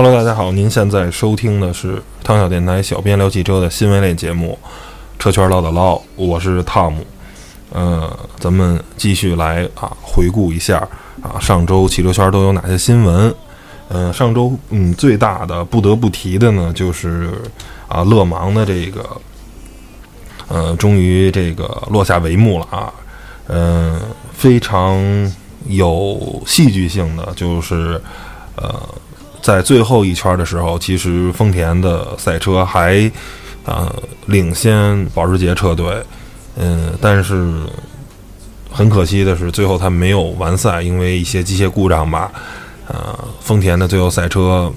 [0.00, 4.56] Hello，大家好，您现在收听的是汤小电台小编聊汽车的新闻类节目
[5.20, 7.04] 《车圈唠叨唠》，我是汤姆。
[7.72, 10.88] 呃，咱们继续来啊，回顾一下
[11.20, 13.34] 啊，上周汽车圈都有哪些新闻？
[13.88, 17.32] 呃，上周嗯，最大的不得不提的呢，就是
[17.88, 19.04] 啊，勒芒的这个
[20.46, 22.94] 呃，终于这个落下帷幕了啊。
[23.48, 24.00] 嗯，
[24.32, 24.96] 非常
[25.66, 28.00] 有戏剧性的，就是
[28.54, 28.80] 呃。
[29.40, 33.10] 在最后一圈的时候，其实丰田的赛车还
[33.64, 33.90] 呃
[34.26, 36.02] 领先保时捷车队，
[36.56, 37.62] 嗯，但是
[38.70, 42.30] 很可惜的是，最后他没有完赛，因为一些机械故障吧，
[42.88, 44.72] 呃，丰田的最后赛车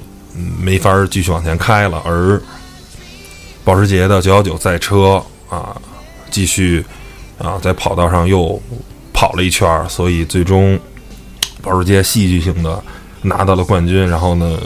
[0.61, 2.41] 没法继续往前开了，而
[3.65, 5.75] 保时捷的919赛车啊，
[6.29, 6.85] 继续
[7.37, 8.61] 啊在跑道上又
[9.11, 10.79] 跑了一圈，所以最终
[11.61, 12.81] 保时捷戏剧性的。
[13.23, 14.57] 拿到了冠军，然后呢，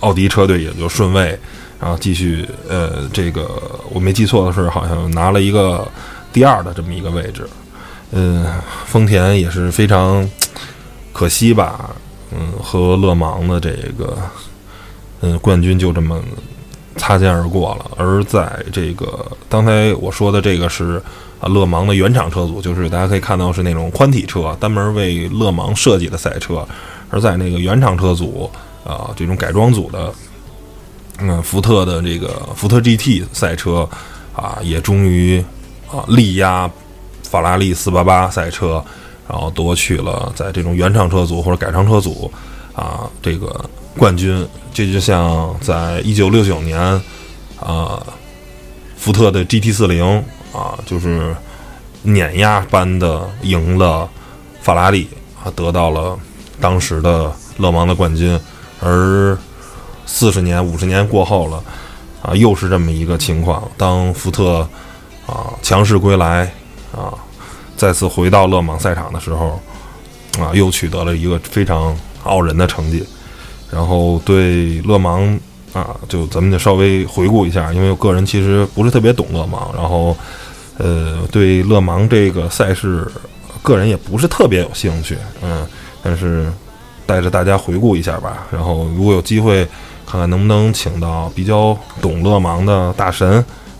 [0.00, 1.38] 奥迪车队也就顺位，
[1.78, 3.48] 然后继续呃，这个
[3.90, 5.86] 我没记错的是，好像拿了一个
[6.32, 7.48] 第二的这么一个位置。
[8.12, 8.44] 嗯，
[8.86, 10.28] 丰田也是非常
[11.12, 11.90] 可惜吧，
[12.32, 14.18] 嗯，和勒芒的这个
[15.20, 16.20] 嗯冠军就这么
[16.96, 17.90] 擦肩而过了。
[17.96, 21.00] 而在这个刚才我说的这个是
[21.38, 26.66] 啊，勒芒的原厂车组，就是大家可以看到是那种宽体车，单门为勒芒设计的赛车。
[27.10, 28.50] 而在那个原厂车组
[28.84, 30.12] 啊，这种改装组的，
[31.18, 33.88] 嗯，福特的这个福特 GT 赛车
[34.34, 35.44] 啊，也终于
[35.90, 36.70] 啊力压
[37.24, 38.82] 法拉利488赛车，
[39.28, 42.32] 然后夺取了在这种原厂车组或者改装车组
[42.74, 43.68] 啊这个
[43.98, 44.46] 冠军。
[44.72, 46.80] 这就像在1969年
[47.60, 48.00] 啊，
[48.96, 51.34] 福特的 GT40 啊，就是
[52.02, 54.08] 碾压般的赢了
[54.62, 55.08] 法拉利
[55.42, 56.16] 啊，得到了。
[56.60, 58.38] 当时的勒芒的冠军，
[58.80, 59.36] 而
[60.06, 61.62] 四十年、五十年过后了，
[62.22, 63.62] 啊，又是这么一个情况。
[63.76, 64.68] 当福特
[65.26, 66.52] 啊强势归来
[66.92, 67.14] 啊，
[67.76, 69.60] 再次回到勒芒赛场的时候，
[70.38, 73.04] 啊，又取得了一个非常傲人的成绩。
[73.70, 75.38] 然后对勒芒
[75.72, 80.16] 啊，就咱们就稍微回顾一下，因为我个人其实不是特别懂勒芒，然后
[80.78, 83.06] 呃，对勒芒这个赛事，
[83.62, 85.66] 个人也不是特别有兴趣，嗯。
[86.02, 86.50] 但是，
[87.06, 88.46] 带着大家回顾一下吧。
[88.50, 89.66] 然后，如果有机会，
[90.06, 93.30] 看看能不能请到比较懂勒芒的大神，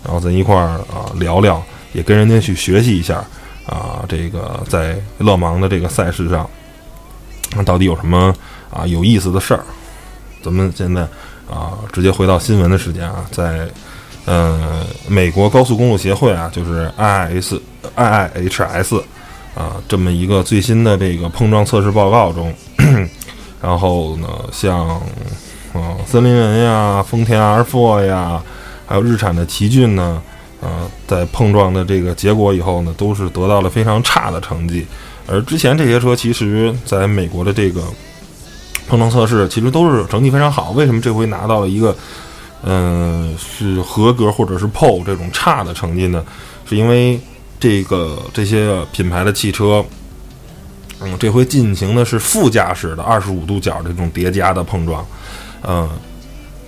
[0.03, 1.61] 然后咱一块儿啊聊聊，
[1.93, 3.23] 也跟人家去学习一下
[3.65, 4.05] 啊。
[4.07, 6.49] 这个在勒芒的这个赛事上，
[7.55, 8.33] 那到底有什么
[8.69, 9.63] 啊有意思的事儿？
[10.43, 11.01] 咱们现在
[11.49, 13.67] 啊，直接回到新闻的时间啊，在
[14.25, 17.59] 呃美国高速公路协会啊，就是 IIS
[17.95, 19.01] IIHS。
[19.53, 22.53] 啊，这么一个最新的这个碰撞测试报告中，
[23.61, 24.87] 然后呢，像
[25.73, 28.41] 啊森林人呀、丰田 R4 呀，
[28.87, 30.21] 还有日产的奇骏呢，
[30.61, 34.87] 啊，在碰撞的这个结果以后呢，都是得到了非常差的成绩。
[35.27, 37.83] 而之前这些车其实在美国的这个
[38.87, 40.71] 碰撞测试，其实都是成绩非常好。
[40.71, 41.93] 为什么这回拿到了一个
[42.63, 46.23] 嗯是合格或者是 PO 这种差的成绩呢？
[46.65, 47.19] 是因为。
[47.61, 49.85] 这个这些品牌的汽车，
[50.99, 55.05] 嗯，这回进行的是副驾驶的二十五度角这种叠加的碰撞，
[55.61, 55.87] 嗯，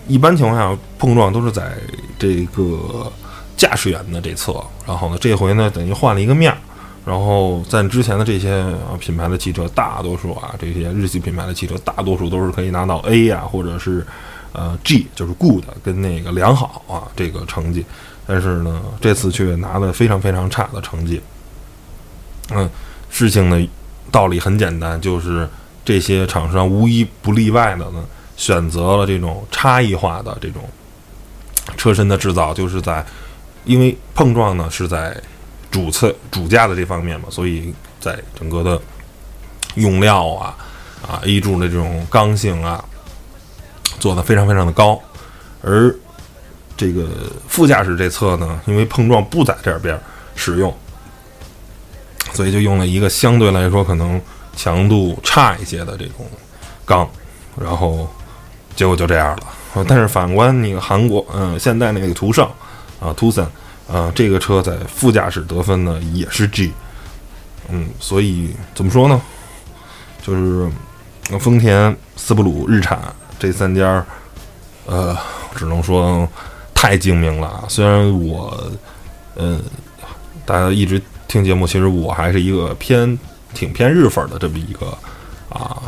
[0.08, 1.74] 一般情况下碰撞都是在
[2.20, 3.12] 这个
[3.58, 6.58] 驾驶员的这侧，然后呢，这回呢等于换了一个面儿，
[7.04, 8.64] 然后在之前的这些
[9.00, 14.06] 品牌的汽车，大多数啊这些日系品牌的汽车，大多数都是可以拿到 A 呀，或者是
[14.52, 17.84] 呃 G，就是 Good 跟那个良好啊这个成绩。
[18.26, 21.22] 但是呢，这次却拿了非常非常差的成绩。
[22.52, 22.70] 嗯，
[23.10, 23.68] 事情的
[24.12, 25.48] 道理很简单，就是
[25.84, 28.04] 这些厂商无一不例外的呢，
[28.38, 30.64] 选择了这种差异化的这种
[31.76, 33.06] 车身的制造，就是在
[33.66, 35.16] 因为碰撞呢是在
[35.70, 38.82] 主侧主驾的这方面嘛，所以在整个的
[39.76, 40.56] 用料啊
[41.02, 42.84] 啊 A 柱的这种刚性啊
[44.00, 45.02] 做的非常非常的高，
[45.62, 45.94] 而。
[46.76, 47.08] 这个
[47.48, 50.00] 副驾驶这侧呢，因为碰撞不在这边
[50.36, 50.76] 使用，
[52.34, 54.20] 所以就用了一个相对来说可能
[54.56, 56.26] 强度差一些的这种
[56.84, 57.08] 钢，
[57.56, 58.12] 然后
[58.76, 59.86] 结果就这样了。
[59.88, 62.44] 但是反观那个韩国，嗯，现在那个途胜
[63.00, 63.48] 啊，Tucson
[63.88, 66.74] 啊，这个车在副驾驶得分呢也是 G，
[67.70, 69.22] 嗯，所以怎么说呢？
[70.22, 70.68] 就是
[71.40, 73.00] 丰田、斯布鲁、日产
[73.38, 74.04] 这三家，
[74.88, 75.16] 呃，
[75.56, 76.28] 只能说。
[76.84, 77.64] 太精明了！
[77.70, 78.62] 虽然我，
[79.38, 79.64] 嗯，
[80.46, 83.18] 大家一直听节目，其实我还是一个偏
[83.54, 84.88] 挺偏日粉的这么一个
[85.48, 85.82] 啊，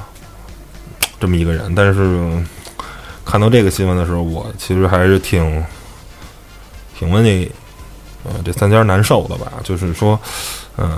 [1.20, 1.76] 这么一个人。
[1.76, 2.42] 但是
[3.26, 5.62] 看到这个新闻的时候，我其实还是挺
[6.98, 7.52] 挺为这
[8.24, 9.52] 呃这三家难受的吧。
[9.66, 10.18] 就是说，
[10.78, 10.98] 嗯，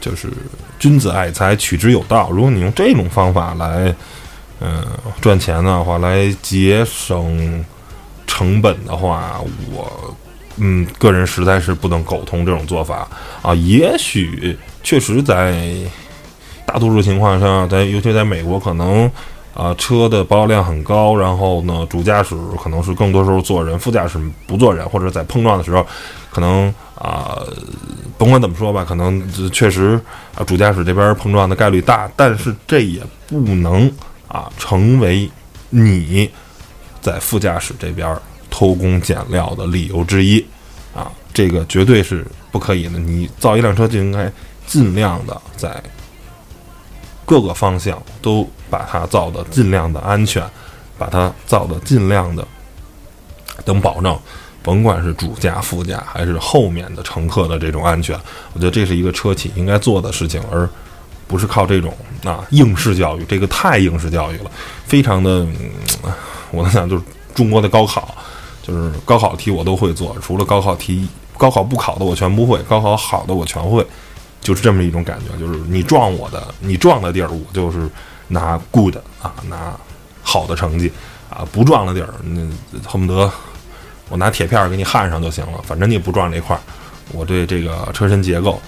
[0.00, 0.32] 就是
[0.78, 2.30] 君子爱财，取之有道。
[2.30, 3.92] 如果你用这种方法来
[4.60, 4.86] 嗯
[5.20, 7.64] 赚钱的话，来节省
[8.26, 9.40] 成本的话，
[9.72, 10.14] 我
[10.56, 13.08] 嗯个人实在是不能苟同这种做法
[13.42, 13.54] 啊。
[13.54, 15.74] 也许确实在
[16.66, 19.10] 大多数情况下，在尤其在美国，可能。
[19.54, 24.18] 啊，车的保有量很高，然后呢，主驾驶可能是更多时候坐人，副驾驶
[24.48, 25.86] 不坐人，或者在碰撞的时候，
[26.28, 26.66] 可能
[26.96, 27.38] 啊，
[28.18, 29.22] 甭管怎么说吧，可能
[29.52, 29.96] 确实
[30.34, 33.88] 啊，主驾驶这边碰撞的概率大，但是这也不能
[34.26, 35.30] 啊成为
[35.70, 36.28] 你
[37.04, 38.18] 在副驾驶这边
[38.50, 40.44] 偷工减料的理由之一
[40.92, 42.98] 啊，这个绝对是不可以的。
[42.98, 44.28] 你造一辆车就应该
[44.66, 45.80] 尽量的在。
[47.26, 50.46] 各个方向都把它造的尽量的安全，
[50.98, 52.46] 把它造的尽量的
[53.64, 54.14] 能保证，
[54.62, 58.14] 甭管是主驾、副驾还是后面的乘客的这种安全，
[58.52, 60.68] 我觉得这是一个车企应该做的事情，而
[61.26, 64.50] 不是靠这种啊应试教育，这个太应试教育了，
[64.84, 65.46] 非常的，
[66.54, 67.02] 我在想就是
[67.34, 68.14] 中国的高考，
[68.62, 73.86] 就是高考题我都会做，除了高考题高考不考的我全不会，高考好的我全会。
[74.40, 77.88] 就是这么一种感觉，就是你撞我的，你撞的地儿，我就是
[78.28, 79.74] 拿 good 啊，拿
[80.22, 80.92] 好的成绩
[81.30, 82.42] 啊；不撞的地儿，那
[82.86, 83.32] 恨不得
[84.10, 86.60] 我拿铁片给你焊上就行了，反正你不撞这块儿，
[87.12, 88.60] 我对这个车身结构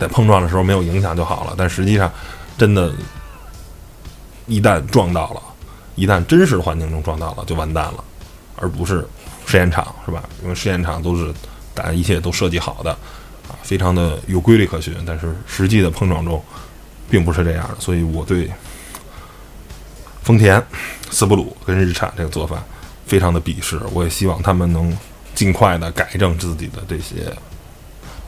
[0.00, 1.54] 在碰撞的时候没有影响就好了。
[1.56, 2.10] 但实际上，
[2.58, 2.92] 真的，
[4.48, 5.40] 一旦撞到了，
[6.00, 8.02] 一旦真实的环境中撞到了，就完蛋了，
[8.56, 9.06] 而不是
[9.44, 10.24] 试验场是吧？
[10.42, 11.30] 因为试验场都是
[11.74, 12.90] 大家一切都设计好的。
[13.50, 16.42] 啊，非常的有规律可循，但是实际的碰撞中，
[17.10, 18.48] 并不是这样的，所以我对
[20.22, 20.64] 丰田、
[21.10, 22.62] 斯布鲁跟日产这个做法
[23.06, 23.78] 非常的鄙视。
[23.92, 24.96] 我也希望他们能
[25.34, 27.30] 尽快的改正自己的这些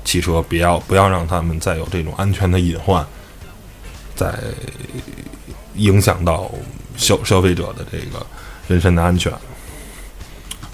[0.05, 3.07] 汽车，不要不要让他们再有这种安全的隐患，
[4.17, 4.35] 在
[5.77, 6.51] 影响到
[6.97, 8.25] 消消费者的这个
[8.69, 9.33] 人身的安全。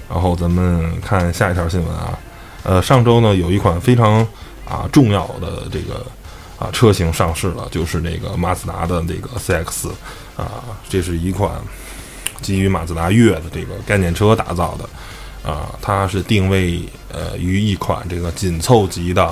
[0.09, 2.19] 然后咱们看下一条新闻啊。
[2.65, 4.27] 呃，上周呢，有一款非常
[4.69, 6.05] 啊重要的这个
[6.59, 9.89] 啊车型上市了，就是那个马自达的这个 CX
[10.37, 11.53] 啊，这是一款
[12.43, 19.25] 基于马自达月的这个概念车打造的啊，它是定位呃于一款这个紧凑级的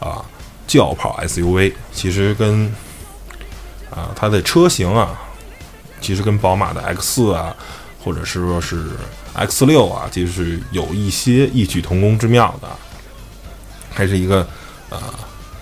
[0.00, 0.24] 啊
[0.66, 2.66] 轿跑 SUV，其实跟
[3.90, 5.22] 啊它的车型啊，
[6.04, 7.56] 其实跟宝马的 X 四啊，
[8.04, 8.90] 或者是说是。
[9.36, 12.68] X 六啊，就是有一些异曲同工之妙的，
[13.92, 14.46] 还是一个
[14.90, 14.96] 呃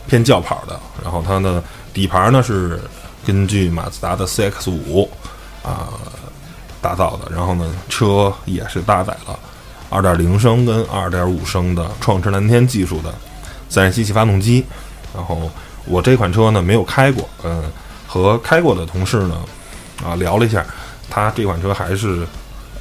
[0.07, 0.79] 偏轿跑的。
[1.03, 2.79] 然后它的底盘呢是
[3.27, 5.11] 根据马自达的 CX 五
[5.63, 5.89] 啊
[6.83, 7.35] 打造的。
[7.35, 9.39] 然后呢，车也是搭载了
[9.91, 13.15] 2.0升跟2.5升的创驰蓝天技术的
[13.71, 14.63] 自然吸气发动机。
[15.15, 15.51] 然后
[15.87, 17.65] 我这款车呢没有开过，嗯，
[18.07, 19.39] 和开过的同事呢
[20.05, 20.65] 啊聊了一下，
[21.09, 22.27] 它这款车还是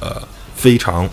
[0.00, 0.22] 呃。
[0.54, 1.08] 非常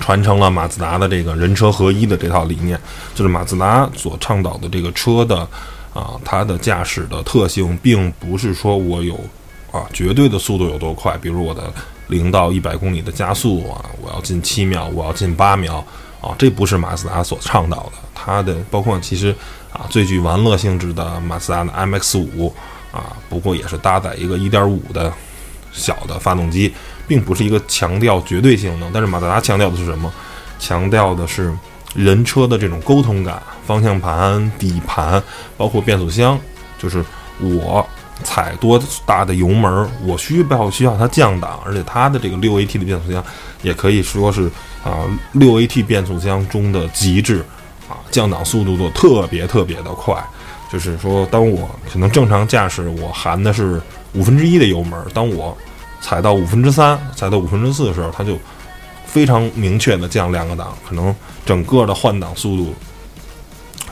[0.00, 2.80] 传承了马自达的这个人车合一的这套理念，
[3.14, 5.46] 就是马自达所倡导的这个车的
[5.92, 9.16] 啊，它的驾驶的特性，并不是说我有
[9.70, 11.70] 啊绝对的速度有多快，比如我的
[12.06, 15.84] 零到一百公里的加速啊，我要进七秒，我要进八秒
[16.22, 17.92] 啊，这不是马自达所倡导的。
[18.14, 19.34] 它的包括其实
[19.74, 22.54] 啊最具玩乐性质的马自达的 MX 五
[22.92, 25.12] 啊，不过也是搭载一个一点五的
[25.72, 26.72] 小的发动机。
[27.08, 30.10] 并不是一个强调绝对性能，但是马自达强调的是什么？
[30.58, 31.52] 强调的是
[31.94, 35.22] 人车的这种沟通感，方向盘、底盘，
[35.56, 36.38] 包括变速箱，
[36.78, 37.04] 就是
[37.40, 37.86] 我
[38.22, 43.22] 踩多大的油门，我需要需要它降档，而且它的这个六 AT 的变速箱
[43.62, 44.48] 也可以说是
[44.84, 47.44] 啊六 AT 变速箱中的极致
[47.90, 50.14] 啊，降档速度都特别特别的快，
[50.72, 53.78] 就是说当我可能正常驾驶，我含的是
[54.14, 55.54] 五分之一的油门，当我
[56.00, 58.38] 踩到五分之三，踩到五分之四的时候，它就
[59.04, 61.14] 非常明确的降两个档，可能
[61.44, 62.74] 整个的换挡速度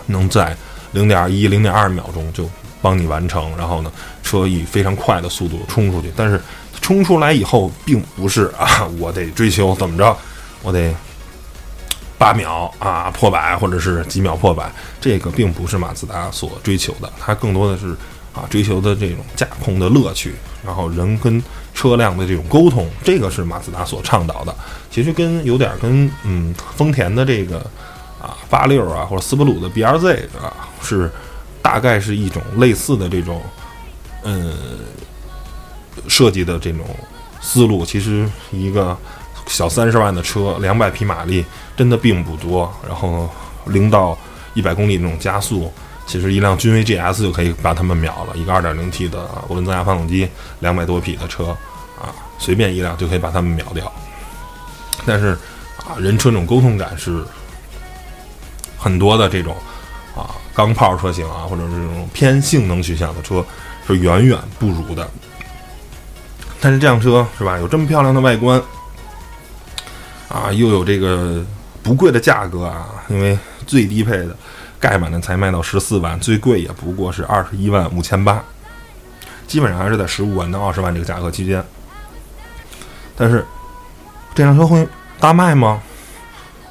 [0.07, 0.57] 能在
[0.93, 2.49] 零点一、零点二秒钟就
[2.81, 3.55] 帮你完成。
[3.59, 6.11] 然后呢，车以非常快的速度冲出去。
[6.17, 6.41] 但是
[6.81, 10.17] 冲出来以后，并不是啊，我得追求怎么着，
[10.63, 10.95] 我得
[12.21, 17.11] 八秒啊破百，或者是几秒破百，这个并不是马自达所追求的。
[17.19, 17.97] 它更多的是
[18.33, 21.43] 啊追求的这种驾控的乐趣，然后人跟。
[21.73, 24.55] 车辆的这种沟通，这个是马自达所倡导的。
[24.91, 27.59] 其实跟有点跟嗯丰田的这个
[28.21, 31.11] 啊八六啊或者斯巴鲁的 B R Z 啊是
[31.63, 33.41] 大概是一种类似的这种
[34.25, 34.53] 嗯
[36.07, 36.85] 设计的这种
[37.41, 38.95] 思路，其实一个
[39.51, 41.45] 小三十万的车，两百匹马力
[41.77, 42.73] 真的并不多。
[42.87, 43.29] 然后
[43.67, 44.17] 零到
[44.55, 45.71] 一百公里那种加速，
[46.07, 48.37] 其实一辆君威 GS 就可以把他们秒了。
[48.37, 50.29] 一个 2.0T 的涡轮增压发动机，
[50.61, 51.49] 两百多匹的车
[52.01, 53.93] 啊，随便一辆就可以把他们秒掉。
[55.05, 55.37] 但是
[55.79, 57.25] 啊，人车这种沟通感是
[58.79, 59.57] 很多的这种
[60.15, 63.45] 啊钢炮车型啊，或者是这种偏性能取向的车
[63.87, 65.11] 是远远不如的。
[66.61, 67.59] 但是这辆车是吧？
[67.59, 68.63] 有这么漂亮的外观，
[70.31, 71.45] 啊，又有这个
[71.83, 74.37] 不贵的价格啊，因为最低配的
[74.79, 78.41] 盖板的才卖到十四万，最贵也不过是二十一万五千八，
[79.49, 81.63] 基本上还是在十五万到二十万这个价格区间。
[83.17, 83.45] 但是
[84.33, 84.87] 这辆车会
[85.19, 85.83] 大卖吗？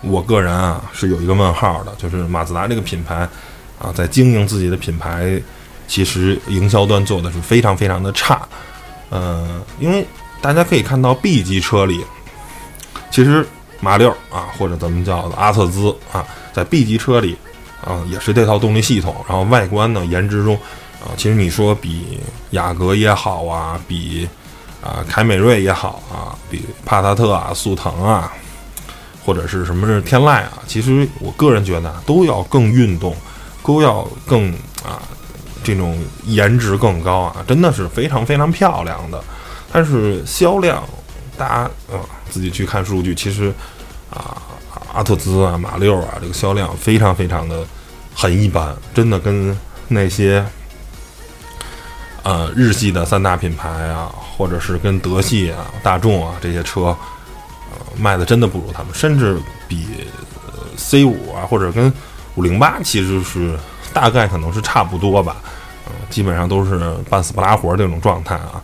[0.01, 3.27] 我个人啊是有一个问号的，就是马自达这个品牌
[3.77, 5.37] 啊，在经营自己的品牌，
[5.85, 8.47] 其实营销端做的是非常非常的差。
[9.09, 10.07] 呃，因为
[10.39, 12.05] 大家可以看到 B 级车里，
[13.11, 13.45] 其实
[13.79, 17.37] 马六啊，或者咱们叫阿特兹啊，在 B 级车里
[17.83, 19.15] 啊，也是这套动力系统。
[19.27, 20.55] 然后外观呢，颜值中
[21.01, 22.19] 啊，其实你说比
[22.51, 24.27] 雅阁也好啊，比
[24.81, 28.31] 啊凯美瑞也好啊，比帕萨特啊、速腾啊，
[29.25, 33.15] 或者是什么是天籁啊，其实我个人觉得都要更运动，
[33.63, 34.51] 都要更
[34.83, 35.01] 啊。
[35.61, 39.21] 这种颜值更高啊，真的是非常非常漂亮的。
[39.71, 40.83] 但是销量，
[41.39, 41.97] 大家呃
[42.29, 43.51] 自己去看数据，其实
[44.11, 44.37] 啊，
[44.93, 47.65] 阿特兹啊、马六啊，这个销量非常非常的
[48.13, 50.45] 很一般，真的跟那些
[52.23, 56.95] 呃日系的三大品牌啊，或者是跟德系啊、大众啊这些车，
[57.71, 59.87] 呃卖的真的不如他们，甚至比
[60.75, 61.91] C 五啊或者跟
[62.35, 63.57] 五零八其实是。
[63.91, 65.37] 大概可能是差不多吧，
[65.87, 68.61] 嗯，基本上都是半死不拉活这种状态啊，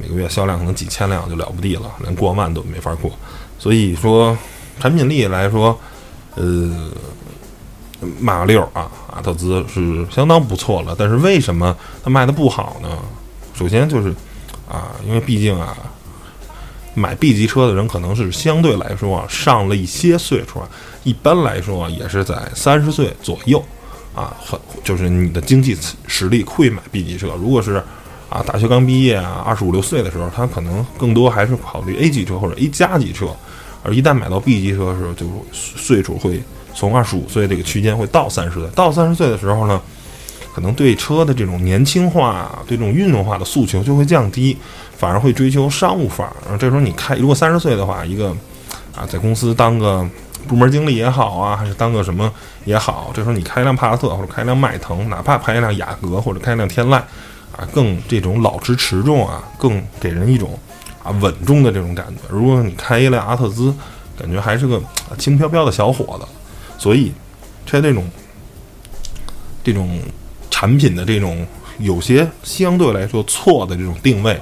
[0.00, 3.10] 每个月销量可能几千辆就了不地了，连过万都没法过。
[3.58, 4.36] 所以说，
[4.78, 5.78] 产品力来说，
[6.34, 6.90] 呃，
[8.20, 10.94] 马六啊，阿特兹是相当不错了。
[10.98, 12.88] 但是为什么它卖的不好呢？
[13.54, 14.14] 首先就是
[14.68, 15.76] 啊，因为毕竟啊，
[16.94, 20.68] 买 B 级车的人可能是相对来说啊上了一些岁数啊，
[21.04, 23.64] 一般来说也是在三十岁左右。
[24.14, 25.76] 啊，很就是你的经济
[26.06, 27.34] 实力会买 B 级车。
[27.38, 27.84] 如果是
[28.36, 33.28] 啊，大学刚毕业啊，二十五六岁的时候，他可能更多还是考虑 A 级车或者 A 加级车。
[33.82, 36.42] 而一旦买到 B 级车的时候，就岁数会
[36.74, 38.68] 从二十五岁这个区间会到三十岁。
[38.74, 39.80] 到三十岁的时候呢，
[40.54, 44.54] 可能对车的这种年轻化、对这种运动化的诉求就会降低，
[44.98, 46.58] 反而会追求商务范儿。
[46.58, 48.36] 这时候你开，如果三十岁的话，一个
[48.94, 50.06] 啊，在公司当个。
[50.46, 52.32] 部门经理也好啊，还是当个什么
[52.64, 57.02] 也好，这时候你开一辆帕萨特或者开一辆迈腾，哪怕开一辆雅阁或者开一辆天籁，
[57.56, 60.58] 啊，更这种老之持重啊，更给人一种
[61.02, 62.22] 啊稳重的这种感觉。
[62.28, 63.74] 如果你开一辆阿特兹，
[64.18, 64.80] 感觉还是个
[65.18, 66.26] 轻飘飘的小伙子。
[66.78, 67.12] 所以，
[67.66, 68.08] 在这种
[69.64, 70.00] 这种
[70.50, 71.46] 产品的这种
[71.78, 74.40] 有些相对来说错的这种定位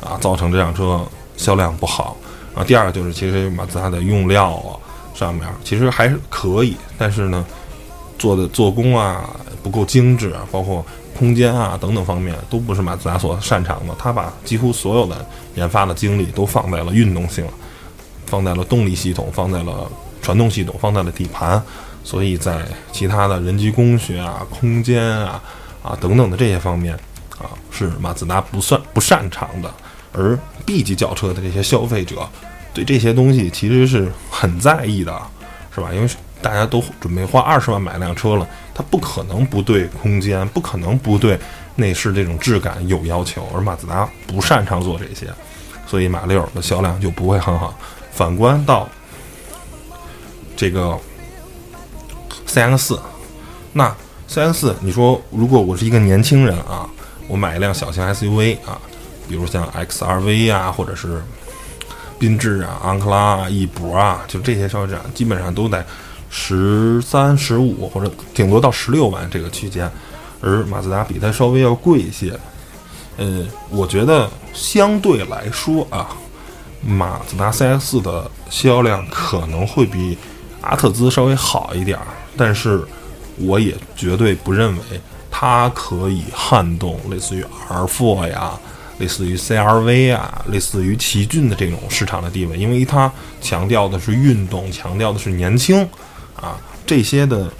[0.00, 1.04] 啊，造成这辆车
[1.36, 2.16] 销量不好
[2.54, 2.62] 啊。
[2.64, 4.78] 第二个就是，其实马自达的用料啊。
[5.14, 7.44] 上面其实还是可以，但是呢，
[8.18, 9.28] 做的做工啊
[9.62, 10.84] 不够精致啊，包括
[11.22, 13.94] 空间啊等等方面都不是马自达所擅长的。
[13.96, 15.24] 他把几乎所有的
[15.54, 17.46] 研发的精力都放在了运动性，
[18.26, 19.88] 放在了动力系统，放在了
[20.20, 21.62] 传动系统，放在了底盘，
[22.02, 25.40] 所以在其他的人机工学啊、空间啊
[25.80, 26.92] 啊等等的这些方面
[27.38, 29.72] 啊，是马自达不算不擅长的。
[30.12, 30.36] 而
[30.66, 32.28] B 级轿车的这些消费者。
[32.74, 35.12] 对这些东西其实是很在意的，
[35.74, 35.92] 是吧？
[35.92, 36.08] 因为
[36.40, 41.38] 大家都准备花二十万买辆车了，它不可能不对空间，不可能不对
[41.76, 43.46] 内饰这种质感有要求。
[43.54, 45.28] 而马自达不擅长做这些，
[45.86, 47.74] 所以马六的销量就不会很好。
[48.10, 48.88] 反观到
[50.56, 50.98] 这个
[52.46, 53.00] CX 四，
[53.72, 53.94] 那
[54.28, 56.88] CX 四，你说如果我是一个年轻人啊，
[57.28, 58.80] 我买一辆小型 SUV 啊，
[59.28, 61.22] 比如像 XRV 啊，或者是。
[62.20, 65.84] 缤智啊，昂克拉啊，翼博啊，就这些车展基本上都在
[66.34, 69.88] 十三、十五或者顶多到十六万这个区间，
[70.40, 72.32] 而马自达比它稍微要贵一些。
[73.18, 76.08] 呃，我觉得相对来说啊，
[76.80, 80.16] 马自达 CX 的销量可能会比
[80.62, 82.82] 阿特兹稍微好一点儿，但是
[83.36, 84.82] 我也绝对不认为
[85.30, 88.58] 它可以撼动类似于 R4 呀。
[88.98, 93.10] 类似于 CRV 啊，类似于奇骏的这种市场的地位，因为它
[93.40, 95.88] 强调的是运动，强调的是年轻，
[96.42, 97.50] 啊，这些的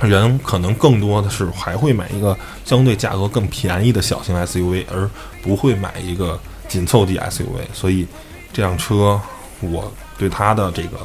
[0.00, 5.08] 人可能更多的是还会买一个相对价格更便宜的小型 SUV，而
[5.42, 8.06] 不会买一个紧凑级 SUV，所以
[8.52, 9.20] 这辆车
[9.60, 10.98] 我对它的这个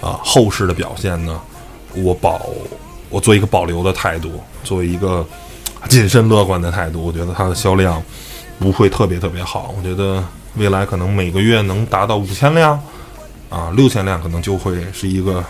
[0.00, 1.40] 啊后市的表现呢，
[1.94, 2.48] 我保
[3.10, 5.24] 我做一个保留的态度，作为一个
[5.88, 8.02] 谨慎乐观的态度，我觉得它的销量
[8.58, 10.24] 不会特别特别好，我觉得
[10.54, 12.80] 未来可能每个月能达到五千辆
[13.50, 15.44] 啊六千辆，可能就会是一个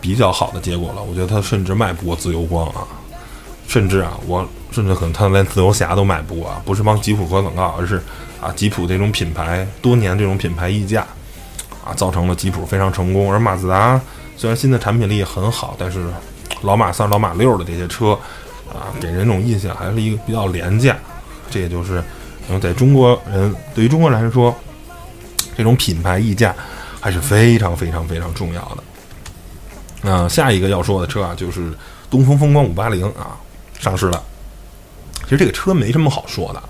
[0.00, 1.02] 比较好的结果了。
[1.02, 2.86] 我觉得它甚至卖不过自由光啊。
[3.68, 6.60] 甚至啊，我甚至可能他连自由侠都卖不过啊！
[6.64, 8.02] 不是帮吉普做广告，而是
[8.42, 11.06] 啊，吉普这种品牌多年这种品牌溢价
[11.84, 13.32] 啊，造成了吉普非常成功。
[13.32, 14.00] 而马自达
[14.36, 16.04] 虽然新的产品力很好，但是
[16.62, 18.18] 老马三、老马六的这些车
[18.68, 20.96] 啊，给人一种印象还是一个比较廉价。
[21.48, 22.02] 这也就是
[22.60, 24.52] 在中国人对于中国人来说，
[25.56, 26.52] 这种品牌溢价
[27.00, 28.82] 还是非常非常非常重要的。
[30.02, 31.72] 那下一个要说的车啊，就是
[32.08, 33.36] 东风风光五八零啊。
[33.78, 34.22] 上市了，
[35.22, 36.62] 其实这个车没什么好说的，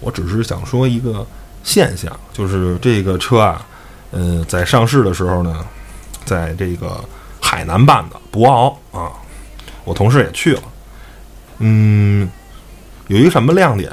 [0.00, 1.24] 我只是想说一个
[1.62, 3.64] 现象，就是这个车啊，
[4.10, 5.64] 呃，在上市的时候呢，
[6.24, 7.04] 在这个
[7.40, 9.12] 海南办的博鳌啊，
[9.84, 10.62] 我同事也去了，
[11.58, 12.28] 嗯，
[13.06, 13.92] 有一个什么亮点，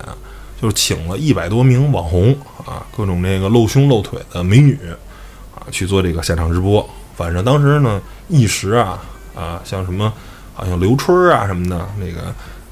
[0.59, 2.35] 就是请了一百多名网红
[2.65, 4.79] 啊，各种这个露胸露腿的美女
[5.55, 9.01] 啊，去做这个现场直播，反正当时呢，一时啊
[9.35, 10.11] 啊，像什么，
[10.53, 12.21] 好像刘春啊什么的那个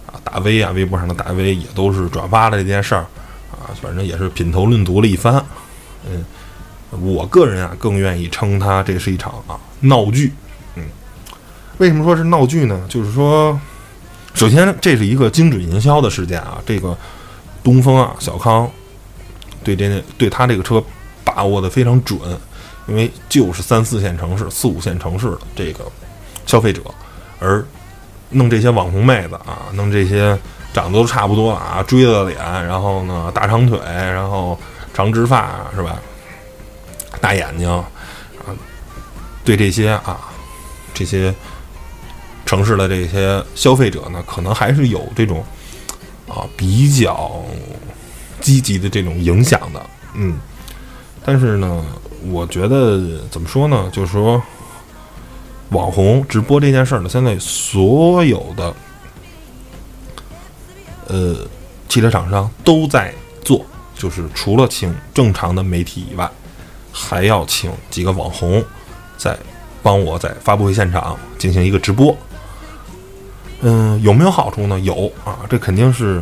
[0.07, 0.19] 啊。
[0.23, 3.01] 大 V 啊，微博上的大 V 也都是转发了这件事儿，
[3.51, 5.43] 啊，反正也是品头论足了一番。
[6.07, 6.23] 嗯，
[7.01, 10.31] 我个人啊更愿意称它这是一场啊闹剧。
[10.75, 10.83] 嗯，
[11.79, 12.85] 为什么说是闹剧呢？
[12.87, 13.59] 就是说，
[14.33, 16.59] 首先这是一个精准营销的事件啊。
[16.65, 16.95] 这个
[17.63, 18.69] 东风啊，小康
[19.63, 20.83] 对这对他这个车
[21.23, 22.19] 把握的非常准，
[22.87, 25.85] 因为就是三四线城市、四五线城市的这个
[26.45, 26.81] 消费者，
[27.39, 27.63] 而。
[28.33, 30.39] 弄这些网红妹子啊，弄这些
[30.71, 34.57] 长得都差不多啊，锥子脸，然后呢大长腿，然后
[34.93, 35.99] 长直发是吧？
[37.19, 37.85] 大眼睛啊，
[39.43, 40.31] 对这些啊
[40.93, 41.35] 这些
[42.45, 45.43] 城市的这些消费者呢，可能还是有这种
[46.29, 47.43] 啊比较
[48.39, 50.39] 积极的这种影响的，嗯。
[51.25, 51.85] 但是呢，
[52.29, 54.41] 我觉得怎么说呢，就是说。
[55.71, 58.75] 网红直播这件事儿呢，现在所有的
[61.07, 61.47] 呃
[61.87, 66.29] 汽车厂商都在做，就是除了请正常的媒体以外，
[66.91, 68.61] 还要请几个网红
[69.15, 69.37] 在
[69.81, 72.13] 帮我在发布会现场进行一个直播。
[73.61, 74.77] 嗯，有没有好处呢？
[74.81, 76.21] 有啊，这肯定是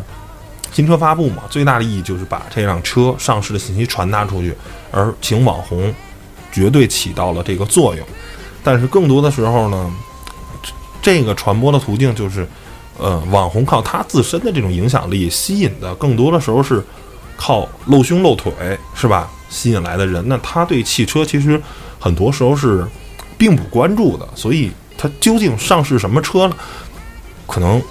[0.71, 4.55] 新车发布嘛，最大的意义就是把这辆车上市的信息传达出去，
[4.91, 5.93] 而请网红
[6.51, 8.05] 绝对起到了这个作用。
[8.63, 9.91] 但是更多的时候呢，
[11.01, 12.47] 这个传播的途径就是，
[12.97, 16.83] 呃，网红靠他自身的这种影响力吸引的，更多的时候是
[17.37, 18.53] 靠露胸露腿，
[18.93, 19.29] 是吧？
[19.49, 21.59] 吸引来的人，那他对汽车其实
[21.99, 22.85] 很多时候是
[23.35, 26.55] 并不关注的，所以他究竟上市什么车呢？
[27.47, 27.81] 可能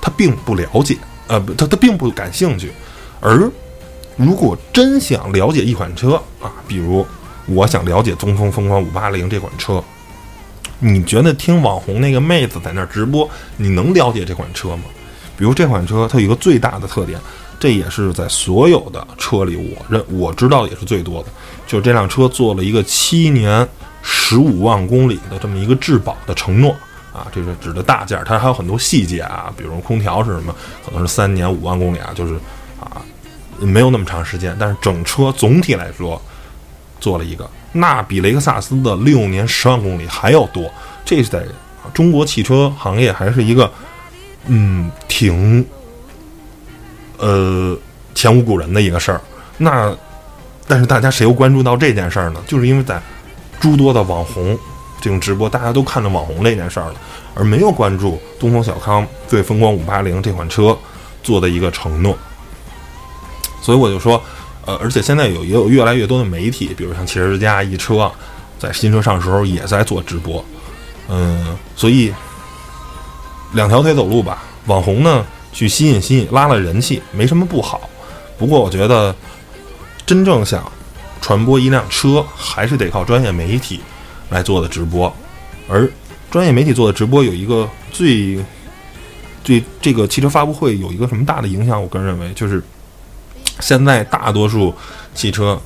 [0.00, 0.96] 他并不了解，
[1.28, 2.72] 呃，他他并不感兴趣。
[3.20, 3.50] 而
[4.16, 7.06] 如果真想了解一款车啊，比如。
[7.46, 9.84] 我想了解东风风光五八零这款车，
[10.78, 14.84] 你觉得听网红那个妹子在那儿直播，你能了解这款车吗？
[15.36, 17.20] 比如这款车，它有一个最大的特点，
[17.60, 21.28] 这也是在所有的车里我认我知道也是最多的，
[21.66, 23.68] 就是这辆车做了一个七年
[24.00, 26.74] 十五万公里的这么一个质保的承诺
[27.14, 32.34] 啊，这是指的大件儿，它还有很多细节啊，比如空调是什么，可能是三年五万公里啊，就是
[32.78, 33.00] 啊
[33.58, 36.20] 没有那么长时间，但是整车总体来说。
[37.00, 40.72] 做了一个，那比雷克萨斯的六年十万公里还要多，
[41.04, 41.44] 这是在
[41.92, 43.70] 中国汽车行业还是一个，
[44.46, 45.62] 嗯，挺，
[47.18, 47.76] 呃，
[48.14, 49.20] 前无古人的一个事儿。
[49.58, 49.94] 那，
[50.66, 52.40] 但是大家谁又关注到这件事儿呢？
[52.46, 53.02] 就是因为在
[53.60, 54.58] 诸多的网红
[55.04, 56.94] 这种直播，大家都看着网红这件事儿了，
[57.34, 60.74] 而没有关注东风小康对风光五八零这款车
[61.22, 62.16] 做的一个承诺。
[63.60, 64.18] 所以我就说。
[64.66, 68.10] 呃，而且现在有也有越来越多的媒体，比如像汽车之家、易车，
[68.58, 70.42] 在新车上市时候也在做直播，
[71.06, 72.10] 嗯，所以
[73.52, 74.42] 两条腿走路吧。
[74.64, 77.90] 网红呢，去吸引吸引拉了人气，没什么不好。
[78.38, 79.14] 不过我觉得，
[80.06, 80.64] 真正想
[81.20, 83.82] 传播一辆车，还是得靠专业媒体
[84.30, 85.12] 来做的直播。
[85.68, 85.90] 而
[86.30, 88.38] 专业媒体做的直播有一个最
[89.42, 91.80] 对这个汽车发布会有一个什么大的影响？
[91.80, 92.62] 我个人认为就是。
[93.60, 94.74] 现在大多数
[95.14, 95.56] 汽车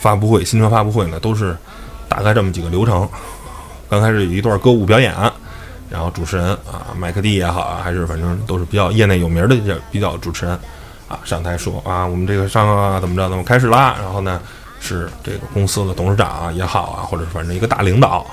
[0.00, 1.56] 发布会、新车发布会呢，都是
[2.08, 3.08] 大概这么几个流程。
[3.88, 5.14] 刚开始有一段歌舞表演，
[5.88, 10.58] 然后主持人啊，麦克蒂也好啊，还是反正都是比较业内有名的比较主持人
[11.06, 14.40] 啊上台说啊，我们这个上啊怎么着怎么开始啦，然后呢
[14.80, 18.26] 是这个公司的董事长也好啊，或者反正一个大领导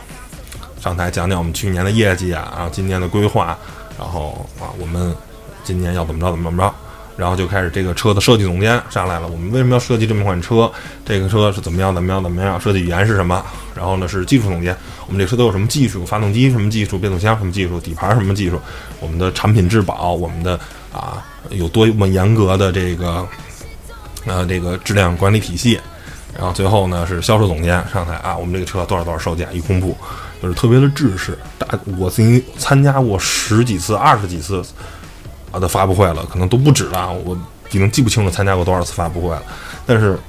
[0.81, 3.57] 上台讲讲我们去年的业绩啊，然后今年的规划，
[3.97, 5.15] 然后啊我们
[5.63, 6.73] 今年要怎么着怎么怎么着。
[7.17, 9.27] 然后就开始这个车的设计总监上来了。
[9.29, 10.69] 我们为什么要设计这么款车？
[11.05, 11.95] 这个车是怎么样？
[11.95, 12.21] 怎么样？
[12.21, 12.59] 怎么样？
[12.59, 13.41] 设计语言是什么？
[13.73, 14.75] 然后呢是技术总监。
[15.07, 16.05] 我们这车都有什么技术？
[16.05, 16.99] 发动机什么技术？
[16.99, 17.79] 变速箱什么技术？
[17.79, 18.59] 底盘什么技术？
[18.99, 20.59] 我们的产品质保，我们的
[20.91, 23.25] 啊有多么严格的这个
[24.25, 25.79] 呃这个质量管理体系？
[26.37, 29.95] 然后最后呢是销售总监上台啊，我们这个车多少多少售价一公布，
[30.41, 31.37] 就是特别的制式。
[31.57, 31.67] 大
[31.97, 34.63] 我曾经参加过十几次、二十几次
[35.51, 35.59] 啊。
[35.59, 37.33] 的发布会了，可能都不止了，我
[37.69, 39.43] 已经记不清楚参加过多少次发布会了，
[39.85, 40.19] 但是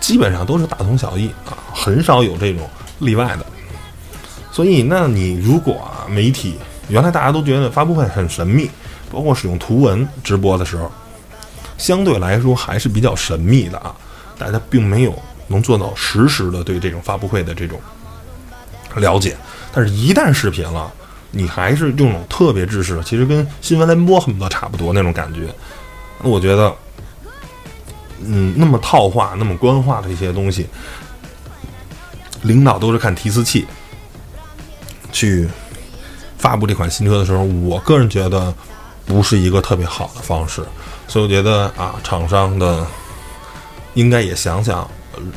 [0.00, 3.46] 基本上都是大同小异啊，很少有这种例外的。
[4.50, 6.56] 所以，那你如果啊，媒体
[6.88, 8.68] 原来大家都觉得发布会很神秘，
[9.08, 10.90] 包括使用图文直播的时候，
[11.78, 13.94] 相对来说还是比较神秘的啊，
[14.36, 15.14] 大家并没有
[15.46, 17.80] 能做到实时的对这种发布会的这种
[18.96, 19.36] 了解，
[19.72, 20.92] 但是一旦视频了。
[21.34, 25.48] 你还是这种特别制式的，其实跟新闻联播很多差不多那种感觉。
[26.22, 26.70] 那我觉得，
[28.20, 30.66] 嗯，那么套话、那么官话的一些东西，
[32.42, 33.66] 领导都是看提词器
[35.10, 35.48] 去
[36.36, 38.54] 发布这款新车的时候，我个人觉得
[39.06, 40.62] 不是一个特别好的方式。
[41.08, 42.86] 所以我觉得啊，厂商的
[43.94, 44.86] 应该也想想，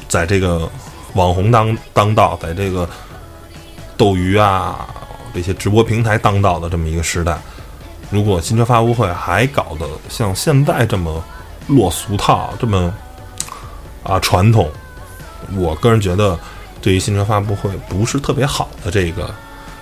[0.08, 0.70] 在这个
[1.14, 2.90] 网红当当道，在这个
[3.98, 4.88] 斗鱼啊。
[5.34, 7.38] 这些直播平台当道的这么一个时代，
[8.10, 11.22] 如果新车发布会还搞得像现在这么
[11.68, 12.94] 落俗套、这么
[14.02, 14.72] 啊传统，
[15.58, 16.40] 我个人觉得
[16.82, 19.36] 对于新车发布会不是特别好的这个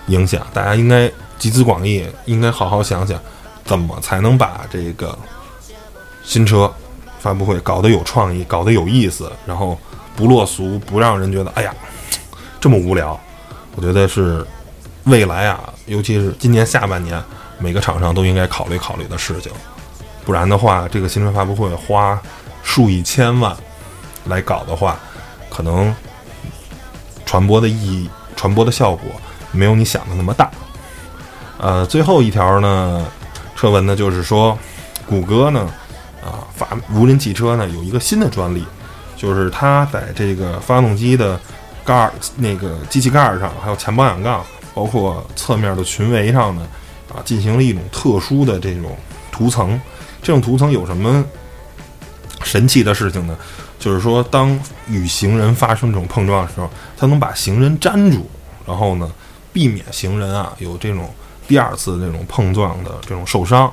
[0.07, 0.41] 影响。
[0.55, 3.19] 大家应该集思广益，应该好好想想，
[3.63, 5.15] 怎么才能把这个
[6.23, 6.73] 新车
[7.19, 9.77] 发布会搞得有创意、搞得有意思，然后
[10.15, 11.73] 不落俗，不让人觉得哎呀
[12.59, 13.19] 这么无聊。
[13.75, 14.45] 我觉得是。
[15.07, 17.21] 未来啊，尤其是今年下半年，
[17.59, 19.51] 每个厂商都应该考虑考虑的事情。
[20.23, 22.17] 不然的话，这个新车发布会花
[22.63, 23.53] 数以千万
[24.27, 24.97] 来搞的话，
[25.49, 25.93] 可能
[27.25, 29.11] 传播的意义、传播的效果
[29.51, 30.49] 没有你想的那么大。
[31.57, 33.05] 呃，最后一条呢，
[33.53, 34.57] 车文呢就是说，
[35.05, 35.69] 谷歌呢
[36.23, 38.65] 啊发无人汽车呢有一个新的专利，
[39.23, 41.39] 就是它在这个发动机的
[41.83, 44.45] 盖儿、那个机器盖儿上，还有前保险杠。
[44.75, 46.67] 包括侧面的裙围上呢，
[47.13, 48.97] 啊，进行了一种特殊的这种
[49.31, 49.79] 涂层。
[50.19, 51.23] 这种涂层有什么
[52.41, 53.37] 神奇的事情呢？
[53.77, 58.27] 就是说，当与行人发生这种碰撞的时候，它能把行人粘住，
[58.65, 59.11] 然后呢，
[59.51, 61.07] 避免行人啊有这种
[61.47, 63.71] 第二次这种碰撞的这种受伤。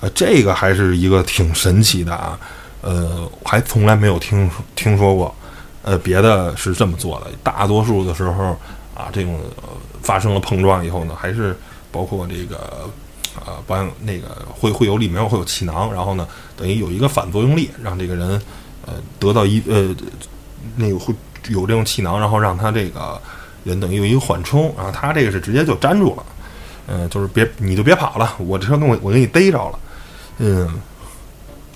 [0.00, 2.38] 呃，这个还是一个挺神奇的啊。
[2.82, 5.34] 呃，还从来没有听说听说过，
[5.82, 7.28] 呃，别的是这么做的。
[7.42, 8.56] 大多数的时候
[8.94, 9.40] 啊，这种。
[10.02, 11.56] 发生了碰撞以后呢，还是
[11.92, 12.90] 包括这个
[13.36, 18.30] 呃保险那个会会有里面会有气囊，然后呢，等于有一个反作用力，让这个人
[18.84, 19.94] 呃得到一呃
[20.74, 21.14] 那个会
[21.50, 23.22] 有这种气囊，然后让他这个
[23.62, 26.24] 人等于有一个缓冲，然后他这个是直接就粘住了，
[26.88, 29.78] 嗯，就是别你就别跑了，我这车跟我我给你逮着了，
[30.38, 30.68] 嗯，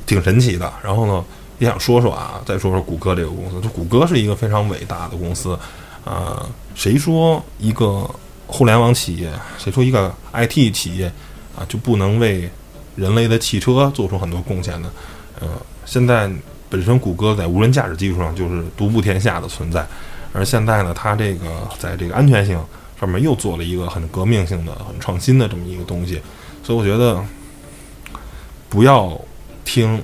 [0.06, 0.72] 挺神奇的。
[0.82, 1.24] 然后呢，
[1.58, 5.58] 也想说说啊，再说说谷歌这个公司，就谷歌是一个非常伟大的公司。
[6.04, 8.08] 啊，谁说一个
[8.46, 11.12] 互联网企业，谁说一个 IT 企业
[11.58, 12.48] 啊，就不能为
[12.94, 14.88] 人类的汽车做出很多贡献呢？
[15.40, 15.48] 呃，
[15.84, 16.30] 现在
[16.68, 19.84] 本身谷歌在无人驾驶技术上就是独步天下的存在，
[20.32, 22.56] 而现在呢，它这个在这个安全性
[23.00, 26.22] 上面又做了一个很革命性的、很创新的这么一个东西，
[26.62, 27.20] 所以我觉得
[28.68, 29.20] 不要
[29.66, 30.02] 听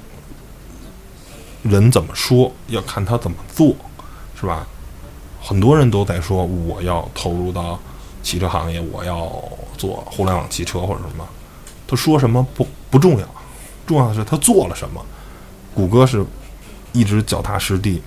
[1.62, 3.74] 人怎么说，要看他怎么做，
[4.38, 4.66] 是吧？
[5.40, 7.80] 很多人都在说我要投入到
[8.22, 9.42] 汽车行业，我要
[9.78, 11.26] 做互联网汽车或者什么。
[11.86, 13.26] 他说什么不不重要，
[13.86, 15.04] 重要的是他做了什么。
[15.74, 16.24] 谷歌是
[16.92, 18.02] 一直脚踏实地，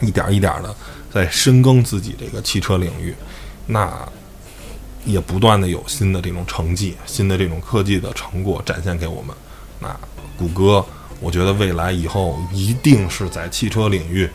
[0.00, 0.74] 一点一点的
[1.12, 3.14] 在深耕自己这个汽车领域，
[3.66, 3.90] 那
[5.04, 9.36] 也不断的有新的这种成绩、新的这种科技的成果展现给我们。
[9.80, 9.88] 那
[10.38, 10.84] 谷歌，
[11.20, 14.30] 我觉得未来以后一定是在汽车领域。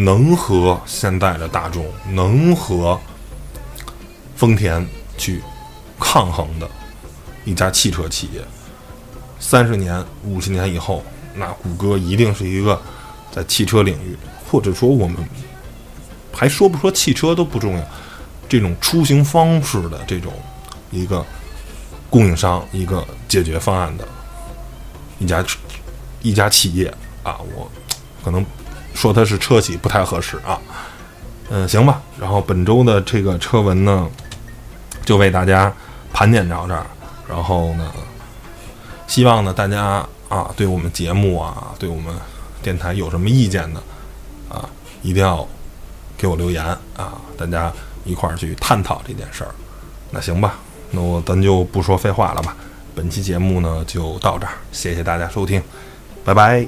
[0.00, 2.96] 能和现代的大众，能和
[4.36, 5.42] 丰田去
[5.98, 6.70] 抗衡的
[7.44, 8.40] 一家汽车企业，
[9.40, 11.02] 三十年、五十年以后，
[11.34, 12.80] 那谷歌一定是一个
[13.32, 14.16] 在汽车领域，
[14.48, 15.16] 或者说我们
[16.32, 17.84] 还说不说汽车都不重要，
[18.48, 20.32] 这种出行方式的这种
[20.92, 21.26] 一个
[22.08, 24.06] 供应商、一个解决方案的
[25.18, 25.44] 一家
[26.22, 27.70] 一家企业啊，我
[28.24, 28.44] 可能
[28.94, 30.58] 说它是车企不太合适啊。
[31.50, 32.00] 嗯，行吧。
[32.20, 34.08] 然后本周的这个车文呢，
[35.04, 35.72] 就为大家
[36.12, 36.86] 盘点到这儿。
[37.28, 37.92] 然后呢，
[39.06, 42.14] 希望呢大家啊，对我们节目啊，对我们
[42.62, 43.82] 电台有什么意见呢？
[44.48, 44.68] 啊，
[45.02, 45.46] 一定要
[46.16, 46.64] 给我留言
[46.96, 47.72] 啊，大家
[48.04, 49.54] 一块儿去探讨这件事儿。
[50.10, 50.54] 那行吧，
[50.90, 52.56] 那我咱就不说废话了吧。
[52.98, 55.62] 本期节目呢就到这儿，谢谢大家收听，
[56.24, 56.66] 拜拜。